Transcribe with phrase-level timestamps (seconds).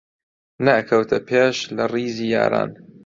[0.65, 2.69] نەئەکەوتە پێش لە ڕیزی یاران